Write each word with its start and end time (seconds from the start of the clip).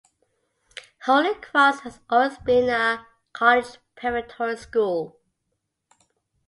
Holy 1.03 1.35
Cross 1.35 1.81
has 1.81 1.99
always 2.09 2.39
been 2.39 2.69
a 2.69 3.05
college 3.33 3.77
preparatory 3.95 4.57
school. 4.57 5.19